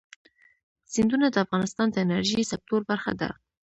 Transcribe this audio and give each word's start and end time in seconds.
سیندونه 0.91 1.27
د 1.31 1.35
افغانستان 1.45 1.87
د 1.91 1.95
انرژۍ 2.05 2.43
سکتور 2.51 2.81
برخه 2.91 3.11
ده. 3.19 3.29